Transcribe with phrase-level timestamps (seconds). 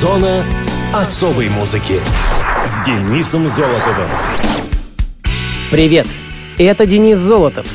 [0.00, 0.42] Зона
[0.94, 2.00] особой музыки
[2.64, 4.08] с Денисом Золотовым.
[5.70, 6.06] Привет!
[6.56, 7.66] Это Денис Золотов.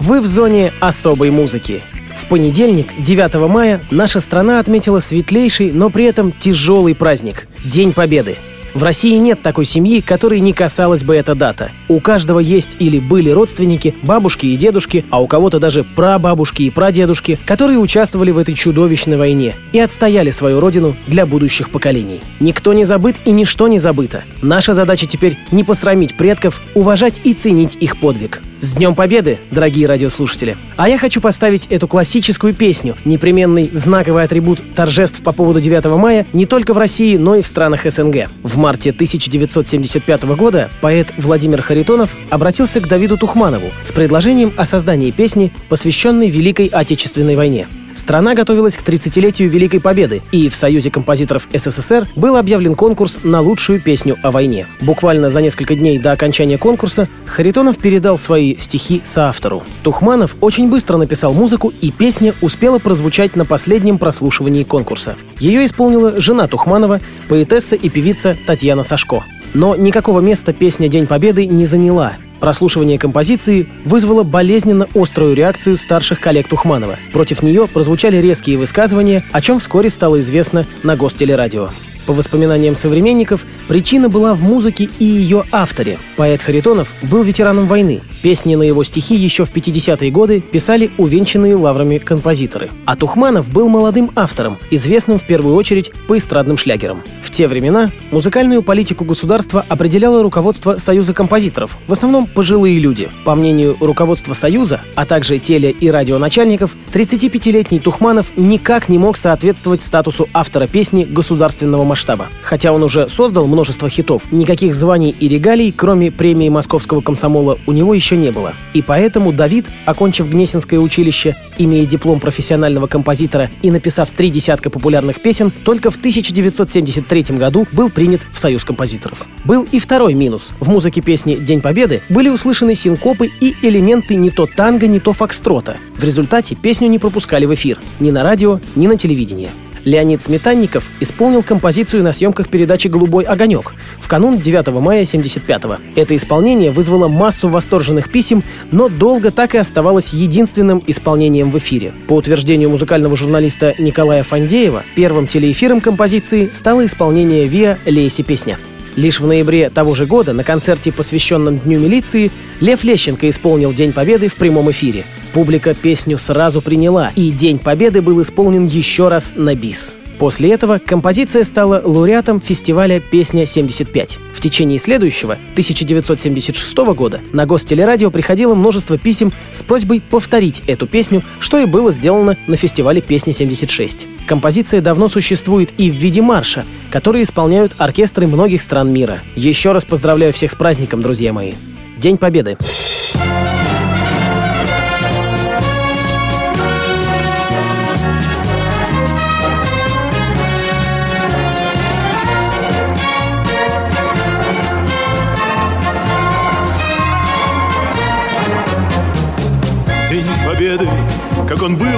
[0.00, 1.82] Вы в зоне особой музыки.
[2.16, 8.36] В понедельник, 9 мая, наша страна отметила светлейший, но при этом тяжелый праздник– День Победы–
[8.74, 11.70] в России нет такой семьи, которой не касалась бы эта дата.
[11.88, 16.70] У каждого есть или были родственники, бабушки и дедушки, а у кого-то даже прабабушки и
[16.70, 22.20] прадедушки, которые участвовали в этой чудовищной войне и отстояли свою родину для будущих поколений.
[22.40, 24.24] Никто не забыт и ничто не забыто.
[24.42, 28.42] Наша задача теперь не посрамить предков, уважать и ценить их подвиг.
[28.64, 30.56] С Днем Победы, дорогие радиослушатели!
[30.78, 36.26] А я хочу поставить эту классическую песню, непременный знаковый атрибут торжеств по поводу 9 мая
[36.32, 38.30] не только в России, но и в странах СНГ.
[38.42, 45.10] В марте 1975 года поэт Владимир Харитонов обратился к Давиду Тухманову с предложением о создании
[45.10, 47.66] песни, посвященной Великой Отечественной войне.
[47.94, 53.40] Страна готовилась к 30-летию Великой Победы, и в Союзе композиторов СССР был объявлен конкурс на
[53.40, 54.66] лучшую песню о войне.
[54.80, 59.62] Буквально за несколько дней до окончания конкурса Харитонов передал свои стихи соавтору.
[59.82, 65.16] Тухманов очень быстро написал музыку, и песня успела прозвучать на последнем прослушивании конкурса.
[65.38, 69.22] Ее исполнила жена Тухманова, поэтесса и певица Татьяна Сашко.
[69.54, 76.20] Но никакого места песня «День Победы» не заняла, Прослушивание композиции вызвало болезненно острую реакцию старших
[76.20, 76.98] коллег Тухманова.
[77.12, 81.70] Против нее прозвучали резкие высказывания, о чем вскоре стало известно на гостелерадио.
[82.06, 85.98] По воспоминаниям современников, причина была в музыке и ее авторе.
[86.16, 88.02] Поэт Харитонов был ветераном войны.
[88.22, 92.70] Песни на его стихи еще в 50-е годы писали увенчанные лаврами композиторы.
[92.84, 97.02] А Тухманов был молодым автором, известным в первую очередь по эстрадным шлягерам.
[97.22, 103.08] В те времена музыкальную политику государства определяло руководство Союза композиторов, в основном пожилые люди.
[103.24, 109.82] По мнению руководства Союза, а также теле- и радионачальников, 35-летний Тухманов никак не мог соответствовать
[109.82, 112.26] статусу автора песни государственного масштаба.
[112.42, 117.72] Хотя он уже создал множество хитов, никаких званий и регалий, кроме премии московского комсомола, у
[117.72, 118.52] него еще не было.
[118.72, 125.20] И поэтому Давид, окончив Гнесинское училище, имея диплом профессионального композитора и написав три десятка популярных
[125.20, 129.28] песен, только в 1973 году был принят в Союз композиторов.
[129.44, 130.50] Был и второй минус.
[130.58, 135.12] В музыке песни «День Победы» были услышаны синкопы и элементы не то танго, не то
[135.12, 135.76] фокстрота.
[135.96, 139.50] В результате песню не пропускали в эфир ни на радио, ни на телевидении.
[139.84, 145.78] Леонид Сметанников исполнил композицию на съемках передачи «Голубой огонек» в канун 9 мая 75-го.
[145.94, 151.92] Это исполнение вызвало массу восторженных писем, но долго так и оставалось единственным исполнением в эфире.
[152.08, 158.58] По утверждению музыкального журналиста Николая Фандеева, первым телеэфиром композиции стало исполнение ВИА «Лейси песня».
[158.96, 163.92] Лишь в ноябре того же года на концерте, посвященном Дню милиции, Лев Лещенко исполнил День
[163.92, 165.04] Победы в прямом эфире.
[165.32, 169.96] Публика песню сразу приняла, и День Победы был исполнен еще раз на бис.
[170.18, 174.18] После этого композиция стала лауреатом фестиваля «Песня-75».
[174.32, 181.22] В течение следующего, 1976 года, на Гостелерадио приходило множество писем с просьбой повторить эту песню,
[181.40, 184.06] что и было сделано на фестивале «Песня-76».
[184.26, 189.22] Композиция давно существует и в виде марша, который исполняют оркестры многих стран мира.
[189.34, 191.54] Еще раз поздравляю всех с праздником, друзья мои.
[191.98, 192.56] День Победы!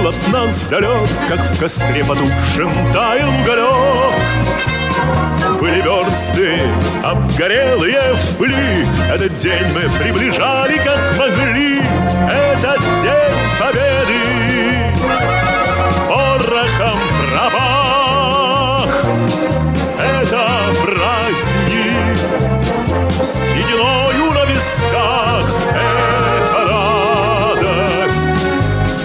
[0.07, 4.13] От нас далек, Как в костре потухшем таял уголек.
[5.59, 6.61] Были версты,
[7.03, 11.79] обгорелые в пыли, Этот день мы приближали, как могли.
[12.29, 14.27] Этот день Победы
[16.07, 16.99] порохом
[17.31, 17.76] пропах.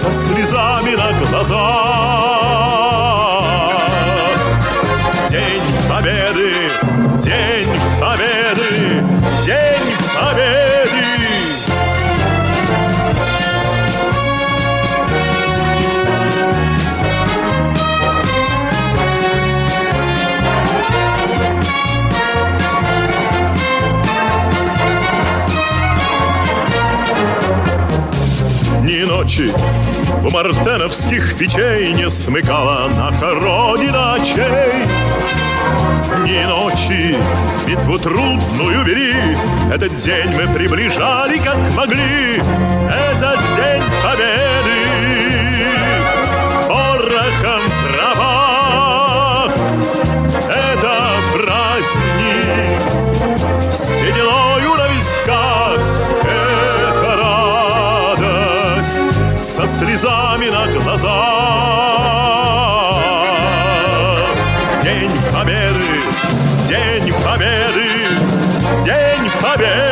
[0.03, 1.53] Со слезами на глазах.
[5.29, 6.69] День Победы,
[7.19, 9.03] День Победы,
[9.45, 10.63] День Победы.
[28.81, 29.72] Ни ночи
[30.23, 34.85] у мартеновских печей Не смыкала наша Родина очей.
[36.25, 37.15] Ни ночи
[37.67, 39.13] битву трудную вели,
[39.73, 42.35] Этот день мы приближали, как могли.
[42.37, 44.62] Этот день победы
[59.83, 61.11] слезами на глазах.
[64.81, 66.01] День Победы,
[66.67, 67.87] День Победы,
[68.83, 69.83] День Победы.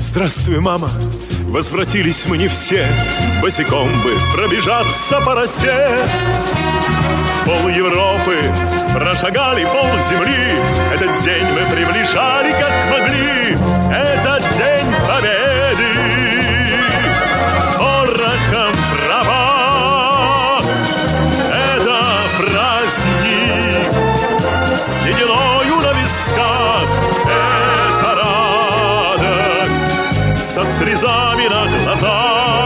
[0.00, 0.88] Здравствуй, мама
[1.54, 2.84] возвратились мы не все
[3.40, 5.88] Босиком бы пробежаться по росе.
[7.44, 8.42] Пол Европы
[8.92, 10.56] прошагали пол земли.
[10.92, 13.56] Этот день мы приближали как могли.
[13.94, 14.33] Этот
[30.54, 32.63] со слезами на глазах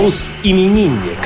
[0.00, 1.18] Мус-именинник.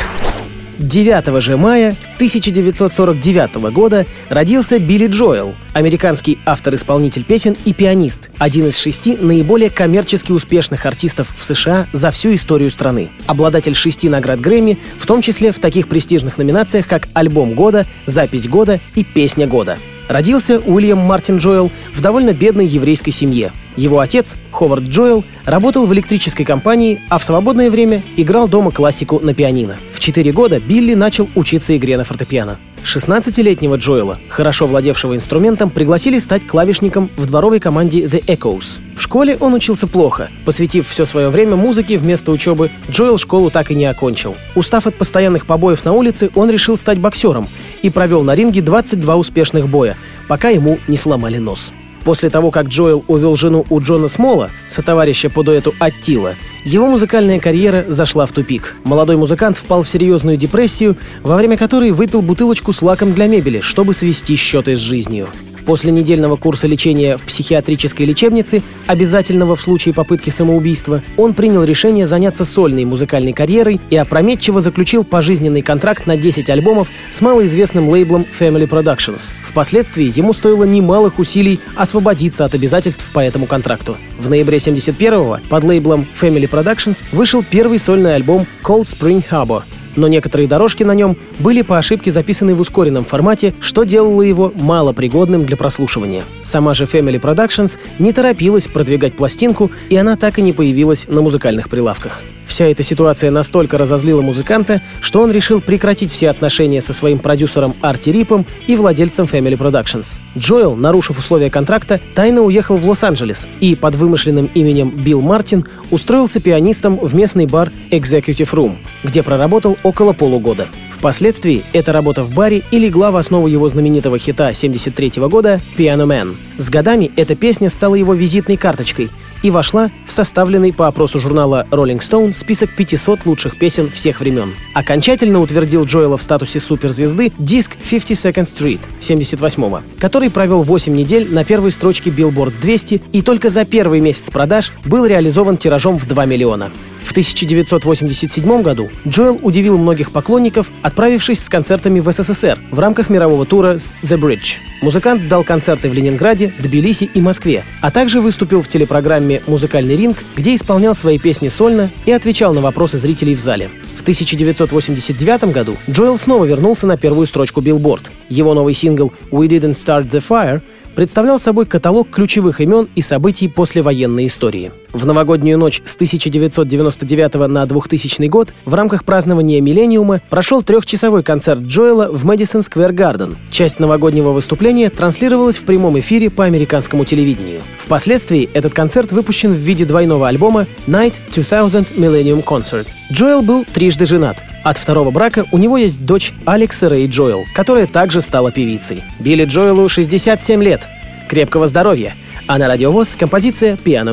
[0.78, 8.78] 9 же мая 1949 года родился Билли Джоэл, американский автор-исполнитель песен и пианист, один из
[8.78, 13.10] шести наиболее коммерчески успешных артистов в США за всю историю страны.
[13.26, 18.48] Обладатель шести наград Грэмми, в том числе в таких престижных номинациях, как «Альбом года», «Запись
[18.48, 19.76] года» и «Песня года».
[20.08, 23.52] Родился Уильям Мартин Джоэл в довольно бедной еврейской семье.
[23.76, 29.20] Его отец, Ховард Джоэл, работал в электрической компании, а в свободное время играл дома классику
[29.20, 29.76] на пианино.
[29.92, 32.58] В 4 года Билли начал учиться игре на фортепиано.
[32.84, 38.80] 16-летнего Джоэла, хорошо владевшего инструментом, пригласили стать клавишником в дворовой команде The Echoes.
[38.96, 40.30] В школе он учился плохо.
[40.44, 44.34] Посвятив все свое время музыке вместо учебы, Джоэл школу так и не окончил.
[44.54, 47.48] Устав от постоянных побоев на улице, он решил стать боксером
[47.82, 49.96] и провел на ринге 22 успешных боя,
[50.28, 51.72] пока ему не сломали нос.
[52.04, 56.34] После того, как Джоэл увел жену у Джона Смола, сотоварища по дуэту Аттила,
[56.64, 58.76] его музыкальная карьера зашла в тупик.
[58.84, 63.60] Молодой музыкант впал в серьезную депрессию, во время которой выпил бутылочку с лаком для мебели,
[63.60, 65.28] чтобы свести счеты с жизнью.
[65.66, 72.06] После недельного курса лечения в психиатрической лечебнице, обязательного в случае попытки самоубийства, он принял решение
[72.06, 78.26] заняться сольной музыкальной карьерой и опрометчиво заключил пожизненный контракт на 10 альбомов с малоизвестным лейблом
[78.38, 79.34] Family Productions.
[79.48, 83.96] Впоследствии ему стоило немалых усилий освободиться от обязательств по этому контракту.
[84.18, 89.62] В ноябре 71-го под лейблом Family Productions вышел первый сольный альбом Cold Spring Harbor,
[89.96, 94.52] но некоторые дорожки на нем были по ошибке записаны в ускоренном формате, что делало его
[94.54, 96.22] малопригодным для прослушивания.
[96.42, 101.22] Сама же Family Productions не торопилась продвигать пластинку, и она так и не появилась на
[101.22, 102.22] музыкальных прилавках.
[102.52, 107.72] Вся эта ситуация настолько разозлила музыканта, что он решил прекратить все отношения со своим продюсером
[107.80, 110.20] Арти Рипом и владельцем Family Productions.
[110.36, 116.40] Джоэл, нарушив условия контракта, тайно уехал в Лос-Анджелес и под вымышленным именем Билл Мартин устроился
[116.40, 120.66] пианистом в местный бар Executive Room, где проработал около полугода.
[121.02, 126.06] Впоследствии эта работа в баре и легла в основу его знаменитого хита 73 года «Piano
[126.06, 126.36] Man».
[126.58, 129.10] С годами эта песня стала его визитной карточкой
[129.42, 134.54] и вошла в составленный по опросу журнала Rolling Stone список 500 лучших песен всех времен.
[134.74, 141.42] Окончательно утвердил Джоэла в статусе суперзвезды диск 52nd Street 78 который провел 8 недель на
[141.42, 146.26] первой строчке Billboard 200 и только за первый месяц продаж был реализован тиражом в 2
[146.26, 146.70] миллиона.
[147.02, 153.44] В 1987 году Джоэл удивил многих поклонников, отправившись с концертами в СССР в рамках мирового
[153.44, 154.56] тура с The Bridge.
[154.80, 160.24] Музыкант дал концерты в Ленинграде, Тбилиси и Москве, а также выступил в телепрограмме «Музыкальный ринг»,
[160.36, 163.70] где исполнял свои песни сольно и отвечал на вопросы зрителей в зале.
[163.96, 168.06] В 1989 году Джоэл снова вернулся на первую строчку Billboard.
[168.28, 170.60] Его новый сингл «We Didn't Start the Fire»
[170.94, 174.72] представлял собой каталог ключевых имен и событий послевоенной истории.
[174.92, 181.60] В новогоднюю ночь с 1999 на 2000 год в рамках празднования «Миллениума» прошел трехчасовой концерт
[181.60, 183.36] Джоэла в Мэдисон Сквер Гарден.
[183.50, 187.60] Часть новогоднего выступления транслировалась в прямом эфире по американскому телевидению.
[187.78, 192.86] Впоследствии этот концерт выпущен в виде двойного альбома Night 2000 Millennium Concert.
[193.10, 194.42] Джоэл был трижды женат.
[194.62, 199.02] От второго брака у него есть дочь Алекса Рэй Джоэл, которая также стала певицей.
[199.18, 200.88] Билли Джоэлу 67 лет.
[201.28, 202.14] Крепкого здоровья.
[202.46, 204.12] А на радиовоз композиция «Piano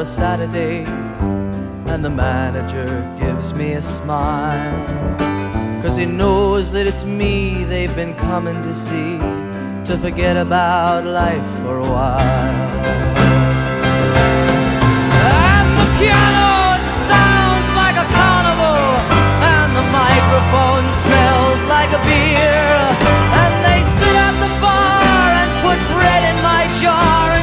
[0.00, 0.84] A Saturday,
[1.90, 2.86] and the manager
[3.18, 4.86] gives me a smile.
[5.82, 9.18] Cause he knows that it's me they've been coming to see,
[9.88, 12.20] to forget about life for a while.
[15.34, 18.82] And the piano it sounds like a carnival,
[19.50, 22.70] and the microphone smells like a beer.
[23.42, 27.37] And they sit at the bar and put bread in my jar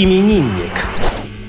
[0.00, 0.47] 意に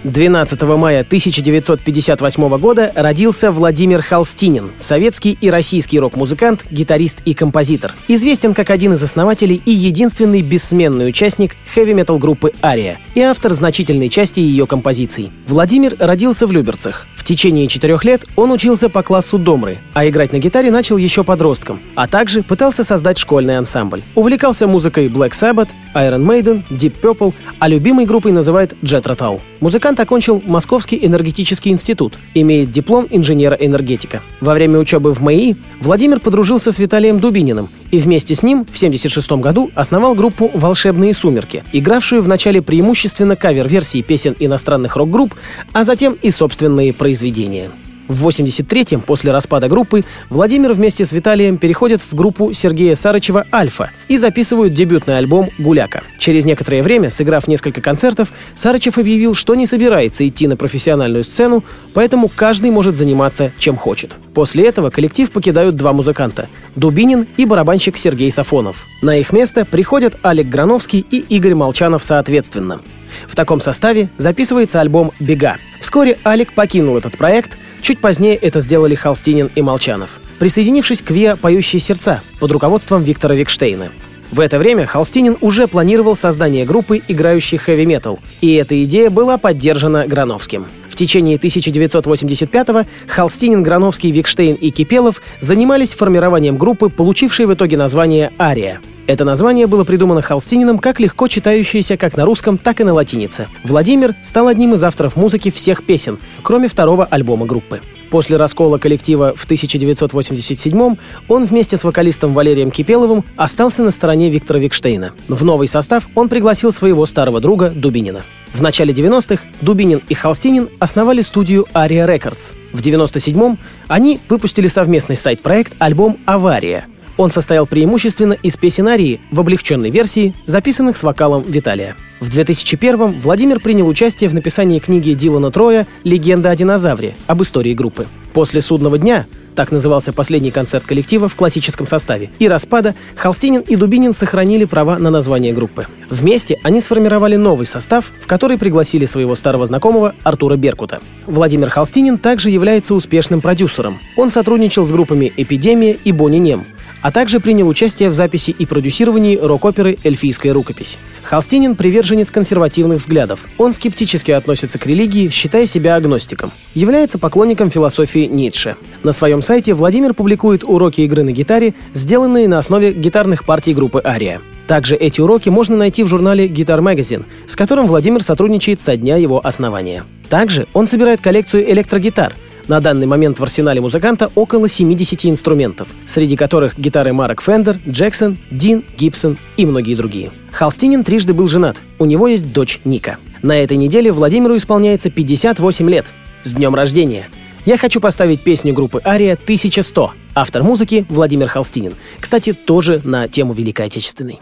[0.10, 7.94] 12 мая 1958 года родился Владимир Холстинин, советский и российский рок-музыкант, гитарист и композитор.
[8.08, 14.10] Известен как один из основателей и единственный бессменный участник хэви-метал группы «Ария» и автор значительной
[14.10, 15.32] части ее композиций.
[15.48, 17.06] Владимир родился в Люберцах.
[17.16, 21.24] В течение четырех лет он учился по классу домры, а играть на гитаре начал еще
[21.24, 24.02] подростком, а также пытался создать школьный ансамбль.
[24.16, 29.40] Увлекался музыкой Black Sabbath, Iron Maiden, Deep Purple, а любимой группой называет Jet Rotal.
[29.60, 34.22] Музыкант окончил Московский энергетический институт, имеет диплом инженера-энергетика.
[34.42, 38.76] Во время учебы в МАИ Владимир подружился с Виталием Дубининым и вместе с ним в
[38.76, 45.34] 1976 году основал группу «Волшебные сумерки», игравшую в начале преимущественно кавер-версии песен иностранных рок-групп,
[45.74, 47.70] а затем и собственные произведения.
[48.10, 53.92] В 83-м, после распада группы, Владимир вместе с Виталием переходят в группу Сергея Сарычева «Альфа»
[54.08, 56.02] и записывают дебютный альбом «Гуляка».
[56.18, 61.64] Через некоторое время, сыграв несколько концертов, Сарычев объявил, что не собирается идти на профессиональную сцену,
[61.94, 64.16] поэтому каждый может заниматься чем хочет.
[64.34, 68.88] После этого коллектив покидают два музыканта– Дубинин и барабанщик Сергей Сафонов.
[69.04, 72.82] На их место приходят Алек Грановский и Игорь Молчанов соответственно.
[73.28, 75.58] В таком составе записывается альбом «Бега».
[75.80, 81.36] Вскоре Алик покинул этот проект, чуть позднее это сделали Холстинин и Молчанов, присоединившись к ВИА
[81.36, 83.90] «Поющие сердца» под руководством Виктора Викштейна.
[84.32, 90.06] В это время Холстинин уже планировал создание группы, играющей хэви-метал, и эта идея была поддержана
[90.08, 90.68] Грановским.
[90.88, 98.32] В течение 1985-го Холстинин, Грановский, Викштейн и Кипелов занимались формированием группы, получившей в итоге название
[98.38, 98.82] «Ария».
[99.10, 103.48] Это название было придумано Холстининым как легко читающееся как на русском, так и на латинице.
[103.64, 107.82] Владимир стал одним из авторов музыки всех песен, кроме второго альбома группы.
[108.12, 110.96] После раскола коллектива в 1987
[111.28, 115.14] он вместе с вокалистом Валерием Кипеловым остался на стороне Виктора Викштейна.
[115.28, 118.22] В новый состав он пригласил своего старого друга Дубинина.
[118.54, 122.54] В начале 90-х Дубинин и Холстинин основали студию Aria Records.
[122.74, 126.86] В 97-м они выпустили совместный сайт-проект альбом «Авария»,
[127.20, 131.98] он состоял преимущественно из песен арии в облегченной версии, записанных с вокалом Виталия.
[132.22, 137.74] В 2001-м Владимир принял участие в написании книги Дилана Троя «Легенда о динозавре» об истории
[137.74, 138.08] группы.
[138.32, 143.76] После «Судного дня» так назывался последний концерт коллектива в классическом составе, и распада Холстинин и
[143.76, 145.88] Дубинин сохранили права на название группы.
[146.10, 151.02] Вместе они сформировали новый состав, в который пригласили своего старого знакомого Артура Беркута.
[151.28, 154.00] Владимир Холстинин также является успешным продюсером.
[154.16, 156.66] Он сотрудничал с группами «Эпидемия» и «Бонни Нем»,
[157.02, 160.98] а также принял участие в записи и продюсировании рок-оперы «Эльфийская рукопись».
[161.24, 163.46] Холстинин– приверженец консервативных взглядов.
[163.58, 166.52] Он скептически относится к религии, считая себя агностиком.
[166.74, 168.76] Является поклонником философии Ницше.
[169.04, 174.02] На своем сайте Владимир публикует уроки игры на гитаре, сделанные на основе гитарных партий группы
[174.04, 174.42] «Ария».
[174.68, 179.16] Также эти уроки можно найти в журнале Guitar Magazine, с которым Владимир сотрудничает со дня
[179.16, 180.04] его основания.
[180.30, 182.36] Также он собирает коллекцию электрогитар–
[182.70, 188.38] на данный момент в арсенале музыканта около 70 инструментов, среди которых гитары марок Фендер, Джексон,
[188.52, 190.32] Дин, Гибсон и многие другие.
[190.52, 191.78] Холстинин трижды был женат.
[191.98, 193.18] У него есть дочь Ника.
[193.42, 196.06] На этой неделе Владимиру исполняется 58 лет.
[196.44, 197.28] С днем рождения!
[197.66, 200.12] Я хочу поставить песню группы «Ария» «1100».
[200.34, 201.94] Автор музыки Владимир Холстинин.
[202.20, 204.40] Кстати, тоже на тему Великой Отечественной.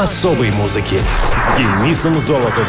[0.00, 0.98] особой музыки
[1.36, 2.64] с Денисом Золотовым.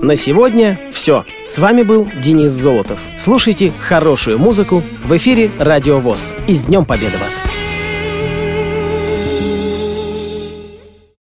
[0.00, 1.26] На сегодня все.
[1.44, 2.98] С вами был Денис Золотов.
[3.18, 6.34] Слушайте хорошую музыку в эфире Радио ВОЗ.
[6.46, 7.42] И с Днем Победы вас!